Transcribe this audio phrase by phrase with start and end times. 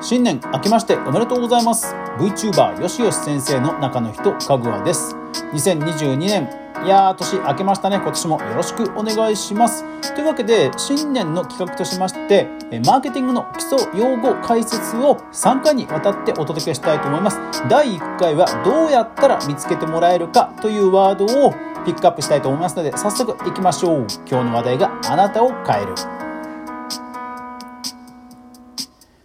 [0.00, 1.94] 新年明けましておめでとうございます。
[2.18, 5.16] VTuber よしよし先生の中の人かぐわです。
[5.54, 6.50] 2022年
[6.84, 7.96] いやー年明けましたね。
[7.96, 9.84] 今年もよろしくお願いします。
[10.14, 12.48] というわけで新年の企画としまして
[12.84, 17.38] マーケティングの基礎用語解説を3回にわたってお届けしたいと思います。
[17.70, 21.54] 第1回はどうやったら見つけてもらえるかというワードを
[21.84, 24.06] ピックアップしたいと思いますので早速いきましょう。
[24.28, 25.94] 今日の話題があなたを変える。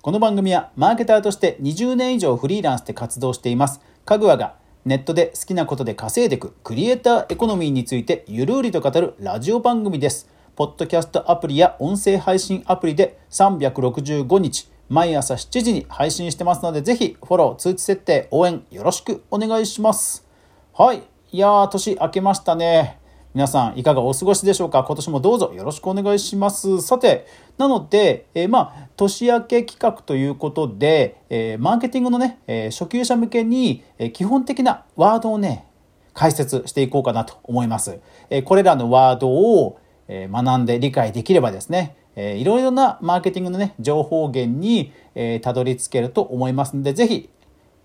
[0.00, 3.80] この番組はマーケターとして20年以上フリーランスで活動しています。
[4.06, 4.54] かぐわが
[4.86, 10.30] ネットで好きなことで稼いでいくクリエイターエコノミーについてゆるりと語るラジオ番組です。
[10.56, 20.26] ポッドキャストアプリや音声配信アプリで365日毎朝7時に配信してますのでぜひフォロー通知設定応援よろしくお願いします。
[20.72, 21.02] はい。
[21.30, 22.98] いやー年明けましたね。
[23.34, 24.82] 皆さんいかがお過ごしでしょうか？
[24.82, 26.80] 今年もどうぞよろしくお願いします。
[26.80, 27.26] さて
[27.58, 35.66] なので、えー、まあ年明け企画ということで、えー、マーケティングのね、えー、初級者向けに、え基本的なワードをね
[36.14, 47.28] 解説していこうかなと思います、えこれらのワードを、え学んで理解できればですねえいろいろなマーケティングのね情報源に、えたどり着けると思いますので是非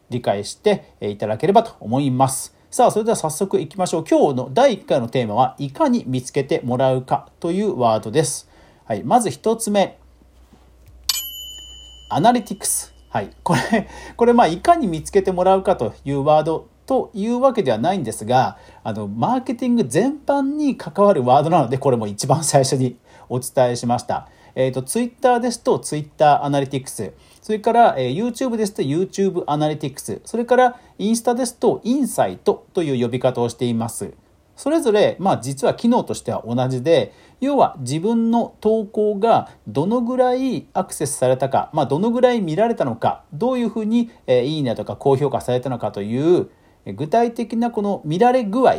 [0.09, 2.55] 理解していただければと思います。
[2.73, 4.03] さあ、それでは早速いきましょう。
[4.03, 8.49] 今日の第1回のテーマは、いかに見つけてもらうかというワードです。
[8.85, 9.99] はい、まず1つ目。
[12.09, 12.91] アナリティクス。
[13.09, 22.97] はい、これ、これ、まあ、いかに見つけてもらうかというワードというわけではないんですが、あの、マーケティング全般に関わるワードなので、これも一番最初に
[23.29, 24.29] お伝えしました。
[24.55, 27.13] えっ、ー、と、ツイッターですと、ツイッターアナリティクス。
[27.41, 34.13] それから、えー、YouTube ですと YouTube アナリティクス、それからインスタですとインサイトという呼び方をしています。
[34.55, 46.49] それぞれ、まあ実は機能としては同じで、要は自分の投稿がどのぐらいアクセスされたか、まあどのぐらい見られたのか、どういうふうに、えー、いいねとか高評価されたのかという、
[46.85, 48.75] 具体的なこの見られ具合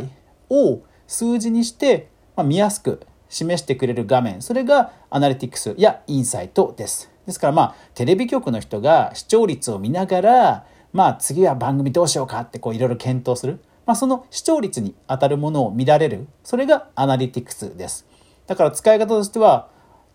[0.49, 3.01] を数字にして、まあ、見やすく
[3.35, 7.11] 示してくれる画面、それがアナリティクスやインサイトです。
[7.25, 16.27] ですからまあテレビ局の人が視聴率を見ながらまあ次は番組どうしようかってこういろいろ検討する、まあ、その視聴率に当たるものを見られる。
[16.43, 18.07] それがアナリティクスです。
[18.47, 19.69] だから使い方としては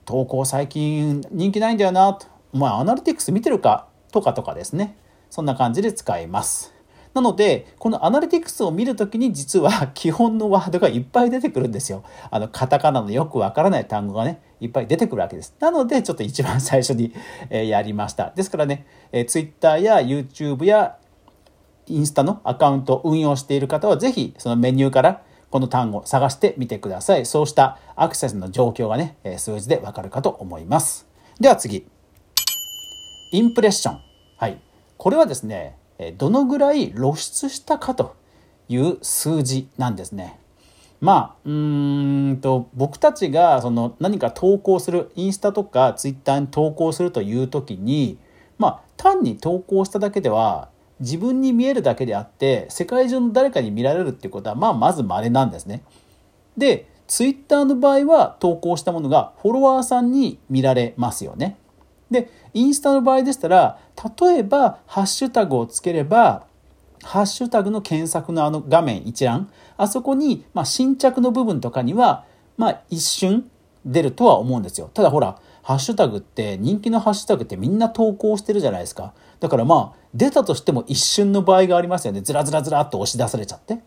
[0.07, 2.27] 投稿最近人気ないんだよなと。
[2.53, 3.87] お前アナリティクス見てるか？
[4.13, 4.97] とかとかですね。
[5.29, 6.73] そんな感じで使います。
[7.13, 12.05] なので、このアナリティクスを見るときに実は 基本のワードがいっぱい出てくるんですよ。
[12.31, 15.55] あの、カタカナのよくわからない単語がね、いっぱい出てくるわけです。
[15.59, 17.13] なので、ちょっと一番最初に、
[17.51, 18.33] えやりました。
[18.37, 20.97] ですからね、え Twitter や YouTube や
[21.87, 27.27] インスタのアカウントを運用している方は、ぜひそのメニューからこの単語を探してみてください。
[27.27, 31.09] そうしたアクセスの状況がね、数字でわかるかと思います。
[31.41, 31.87] では次。
[33.33, 34.01] インプレッション。
[34.37, 34.61] はい。
[34.97, 35.77] これはですね、
[36.17, 38.17] どのぐらい露出したかと
[38.69, 40.39] いう数字なんですね。
[41.01, 48.19] まあうんと僕たちがその何か投稿するインスタとかツイッターに投稿するという時に
[48.59, 50.69] まあ単に投稿しただけでは
[51.01, 55.83] 自分に見えるだけであって世界中の誰かに見られるっていうことはまあまず稀なんですね。
[56.57, 61.57] でツイッターの場合は投稿したものがフォロワーさんに見られますよね。
[62.11, 63.79] でインスタの場合でしたら
[64.21, 66.47] 例えばハッシュタグをつければ
[67.03, 72.25] ハッシュタグの検索のあの画面一覧あそこに、まあ、新着の部分とかには、
[72.57, 73.51] まあ、一瞬
[73.85, 74.91] 出るとは思うんですよ。
[74.93, 79.15] ただほらハッシュタグって人気のハッシュタグってみんな投稿してるじゃないですか。
[79.39, 82.21] だからまあ出たとしても一瞬の場合がありますよね。
[82.21, 83.81] ずらずらずらっと押し出されちゃって。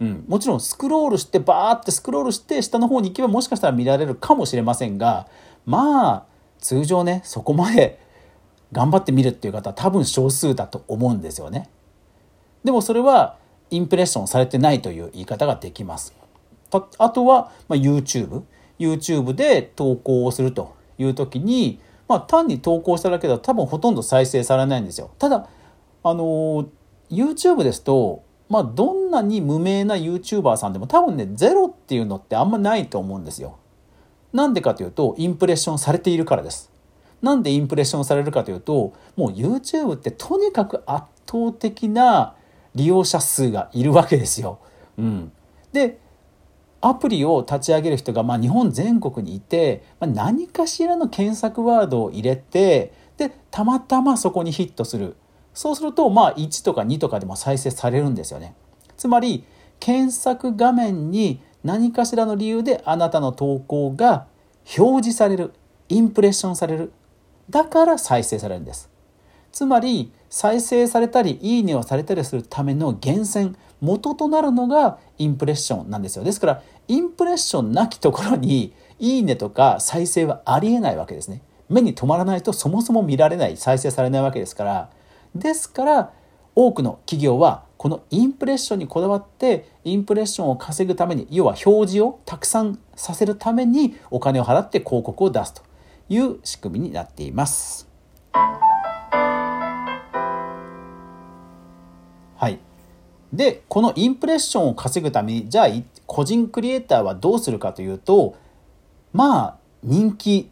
[0.00, 5.28] うん、もちろんスクロールしてバーってスクロールして下の方に行けばもしかしたら見られるかもしれませんが
[5.64, 6.26] まあ
[6.64, 8.00] 通常ねそこまで
[8.72, 11.68] 頑張って見るっていう方は多分少数だと思うんですよね。
[12.64, 13.36] でもそれは
[13.70, 16.14] インプレッションされてないという言い方ができます。
[16.98, 18.42] あとは、ま、YouTube。
[18.78, 21.78] YouTube で投稿をするという時に、
[22.08, 25.10] まあ、単に投稿しただけだと多分ほとんど再生されないんですよ。
[25.18, 25.48] ただ、
[26.02, 26.66] あの
[27.10, 33.58] YouTube ですと、まあ、どんなに無名な YouTuber さんでも多分ね、ゼロっていうのってあんまないと思うんですよ。
[34.34, 36.70] なんでかというと、インプレッションされているからです。
[37.22, 42.34] なんでインプレッションされるかというと、もう YouTube ってとにかく圧倒的な
[42.74, 44.58] 利用者数がいるわけですよ。
[44.98, 45.32] うん、
[45.72, 45.98] で
[46.80, 55.16] アプリを立ち上げる人が、まあ、日本全国にいて、まあ、何かしらの検索ワードを入れてでたまたまそこにヒットする
[55.54, 58.54] そうするとまあ1とか2とかでも再生されるんですよね。
[58.96, 59.44] つまり
[59.80, 64.26] 検索画面に何かしらの理由であなたの投稿が
[64.78, 65.52] 表示される
[65.88, 66.92] インプレッションされる。
[67.50, 68.90] だから再生されるんです。
[69.50, 76.24] つまり再生されたりいいねをされたりするための源泉元となるのがインプレッションなんですよ。
[76.24, 81.42] ですからインプレッションなきところにいいねとか再生はありえないわけですね。
[81.68, 84.90] 目に留まらないとそもそも見られない再生されないわけですから。
[85.34, 86.12] ですから
[86.54, 95.60] 多くの企業はこのインプレッションにこだわってインプレッションを稼ぐために要は表示をたくさんさせるためにお金を払って広告を出すと
[96.08, 97.86] いう仕組みになっています。
[98.32, 98.88] は
[102.48, 102.58] い、
[103.34, 105.66] でこのインプレッションを稼ぐためにじゃあ
[106.06, 108.34] 個人クリエイターはどうするかというと
[109.12, 110.48] まあ人気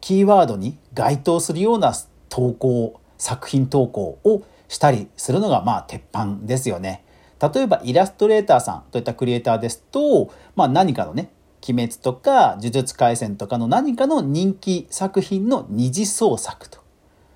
[0.00, 1.92] キーワードに該当するような
[2.30, 4.44] 投稿作品投稿を
[4.74, 7.04] したりするのがまあ鉄板ですよね。
[7.40, 11.30] 例えばイラストレーターさんといったクリエイターですと、まあ、何かのね
[11.66, 16.80] 鬼滅とか呪術廻戦とかの何かの人気作品の二次創作と。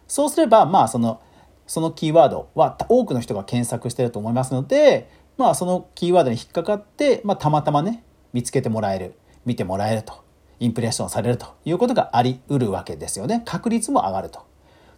[0.07, 1.21] そうすればまあその
[1.67, 8.03] そのキーワードは多くの人が検索してると思いますので、まあ、そのキーワードに引っかかって、まあ、たまたまね
[8.33, 9.15] 見つけてもらえる
[9.45, 10.25] 見てもらえると
[10.61, 13.43] インプレッションされるということがありうるわけですよね。
[13.45, 14.49] 確率も上がると。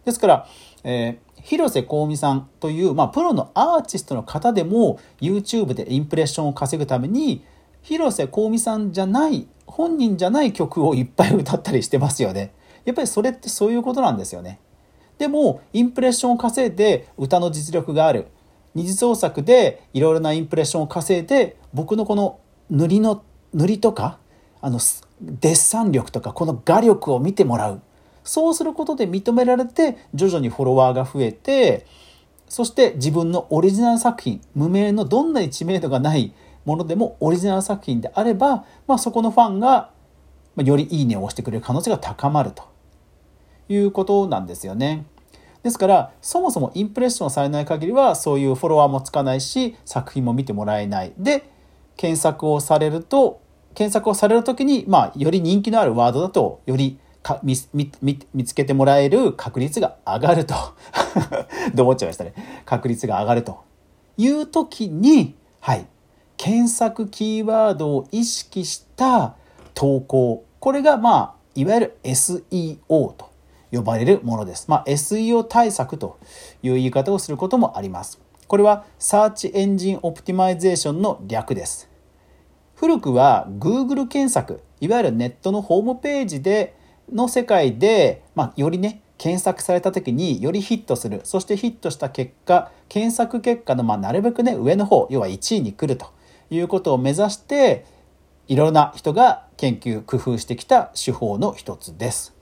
[0.05, 0.47] ですから、
[0.83, 7.43] えー、広瀬香美さんという、まあ、プロのアーティストの方でも YouTube でインプレッションを稼ぐために
[7.81, 12.53] 広瀬香美さんじゃない本人じゃない曲をいっぱい歌ったりしてますよね。
[12.85, 14.59] やっぱりそれってそういうことなんですよね。
[15.17, 18.27] でもインプレッションを稼いで歌の実力がある
[18.73, 22.39] 二次創作でいろいろなインプレッションを稼いで僕のこの
[22.69, 23.23] 塗りの
[23.53, 24.17] 塗りとか
[24.61, 24.79] あの
[25.21, 27.81] デッサン力とかこの画力を見てもらう
[28.23, 31.85] そうすることで認められて徐々にフォロワーが増えて
[32.47, 36.33] そして自分のオリジナル作品無名のどんなに知名度がない
[36.65, 39.91] ものでもオリジナル作品であれば、まあ、そこのファンが
[40.57, 42.63] よりいいねを押してくれる可能性が高まると
[43.69, 45.05] いうことなんですよね。
[45.63, 51.49] ですからそもそもインプレッションされない限りはそういうフォロワーもつかないし作品も見てもらえないで
[51.97, 53.41] 検索をされると
[53.75, 57.91] 検索をされる時に、まあ、より人気のあるワードだとよりか見見
[58.33, 60.55] 見つけてもらえる確率が上がると
[61.75, 62.33] どう思っちゃいましたね
[62.65, 63.59] 確率が上がると
[64.17, 65.85] いう時にはい
[66.37, 69.35] 検索キーワードを意識した
[69.73, 73.31] 投稿これがまあいわゆる SEO と
[73.71, 74.65] 呼ばれるものです。
[74.69, 76.17] まあ、SEO 対策と
[76.61, 78.19] いう言い方をすることもあります。
[78.47, 81.89] これは Search Engine Optimization の略です。
[82.75, 86.75] 古くは Google 検索、いわゆるネットのホームページで
[87.11, 91.21] の世界で、まあ、よりね、検索された時によりヒットする。
[91.23, 96.07] そしてヒットした結果、検索結果のまあなるべくね、上の方、要は1位に来ると
[96.49, 97.85] いうことを目指して、
[98.47, 102.35] いろんな人が研究、工夫してきた手法の一つです。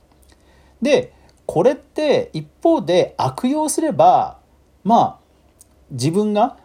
[0.82, 1.14] で、
[1.50, 4.38] これって一方で悪用すれば
[4.84, 5.20] まあ
[5.90, 6.58] 自分が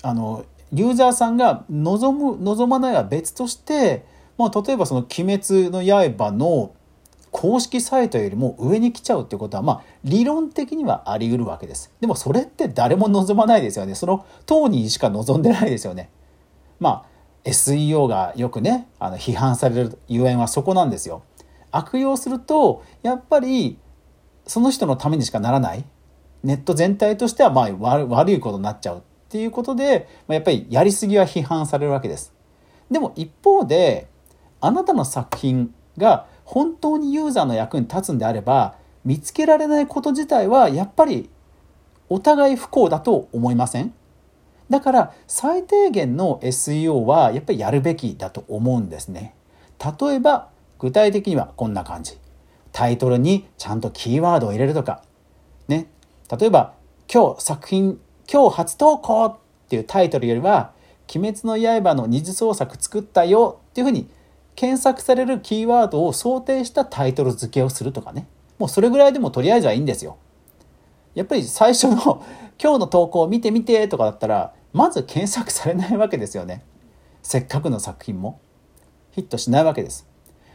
[0.00, 4.06] あのユーザーさんが望む望まないは別として、
[4.38, 6.72] まあ、例えばその「鬼滅の刃」の
[7.36, 11.92] 公式サイトよりも上に来ちゃうってことはまあ理論的にはあり得るわけです。
[12.00, 13.94] でもそれって誰も望まないですよね。
[13.94, 16.08] その当人しか望んでないですよね。
[16.80, 17.04] まあ
[17.44, 21.24] SEO がよくねあの批判されるゆえんはそこなんですよ。
[21.72, 23.76] 悪用するとやっぱり
[24.46, 25.84] その人のためにしかならない
[26.42, 27.70] ネット全体としてはまあ
[28.06, 32.32] 悪いことになっちゃうっていうことで、まあ、やっぱりやりすぎは批判されるわけです。
[32.90, 34.08] でも一方で
[34.62, 41.28] あなたの作品が本当にユーザーの役に立つんであれば見つけられないこと自体はやっぱり
[42.08, 43.92] お互い不幸だと思いません？
[44.70, 49.34] だから最低限の SEO はやっぱりやるべきだと思うんですね。
[50.00, 50.48] 例えば
[50.78, 52.18] 具体的にはこんな感じ。
[52.72, 55.02] タイトルにちゃんとキーワードを入れるとか、
[55.66, 55.88] ね。
[56.38, 56.74] 例えば、
[57.10, 57.98] 今日作品、
[58.30, 59.36] 今日初投稿っ
[59.70, 60.72] ていうタイトルよりは、
[61.08, 64.10] 鬼滅の刃の二次創作作ったよっていうふうに
[64.56, 68.26] 検索されるキーワードを想定したタイトル付けをするとかね。
[68.58, 70.16] もうそれぐらいでもとりあえずはいいんですよ。
[71.14, 72.24] やっぱり最初の
[72.60, 76.64] 今日の投稿を見てみてとかだったら、まず検索されないわけですよね。
[77.22, 78.40] せっかくの作品も
[79.10, 80.06] ヒットしないわけです。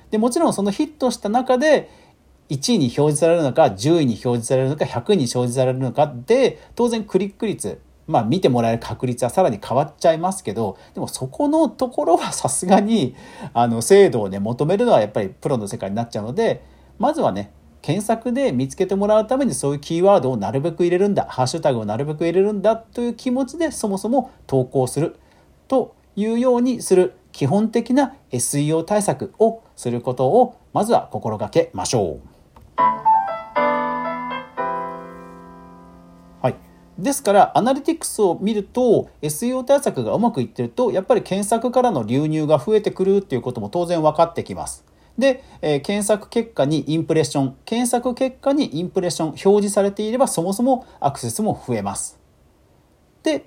[0.09, 1.89] で、もちろんそのヒットした中で
[2.49, 13.15] 1位に表示されるのか10位に表示されるのか100位に表示されるのかで当然クリック率まあ見てもらえる確率はさらに変わっちゃいますけどでもそこのところはさすがに
[13.53, 16.63] あの精度をね求めるのはやっぱりプロの世界になっちゃうので
[16.97, 25.15] まずはね検索で見つけてもらうためにそういうキーワードをなるべく入れるんだハッシュタグをなるべく入れるんだという気持ちでそもそも投稿する
[25.67, 33.10] というようにする基本的な SEO 対策をすることをまずは心がけましょう。
[36.97, 44.85] ですから、アナリティクスを見ると、SEO 対策がうまくいってると、やっぱり検索からの流入が増えてくるっていうことも当然分かってきます。
[45.17, 52.19] で、えー、検索結果にインプレッション、検索結果にインプレッション表示されていれば、そもそもアクセスも増えます。
[53.23, 53.45] で、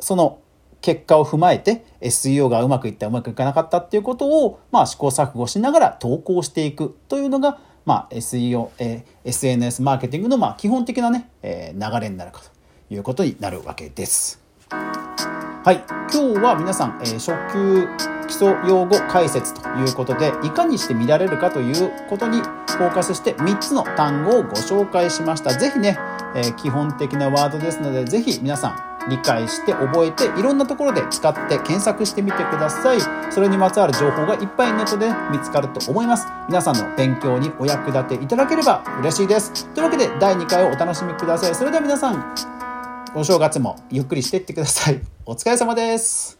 [0.00, 0.38] その
[0.80, 12.57] 結果を踏まえて SEO がうまくいったうまくいかなかったっていうことを、まあ、試行錯誤しながら投稿していくというのが、まあ、SEO、えー、SNS マーケティングのまあ基本的なね、えー、流れになるかと
[12.90, 14.40] いうことになるわけです。
[14.70, 17.86] はい、今日は皆さん、えー、初級
[18.26, 25.58] 基礎用語解説ということでいかにして見られるかということにフォーカスして3つの単語をご紹介しました。
[25.58, 25.98] 是非ね、
[26.34, 32.98] えー、基本的なワードですので是非皆さん理解して覚えていろんなところで使って検索してみてください。
[33.32, 36.26] それにまつわる情報がいっぱいネットで見つかると思います。
[36.48, 39.66] 皆さんの勉強にお役立ていただければ嬉しいです。
[39.74, 41.54] というわけで第2回をお楽しみください。
[41.54, 42.67] それでは皆さん
[43.14, 45.00] お正月もゆっくりしていってください。
[45.24, 46.37] お疲れ様です。